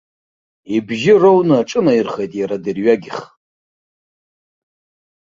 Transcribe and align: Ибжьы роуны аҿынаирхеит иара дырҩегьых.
Ибжьы 0.75 1.13
роуны 1.21 1.55
аҿынаирхеит 1.61 2.31
иара 2.41 2.57
дырҩегьых. 2.63 3.19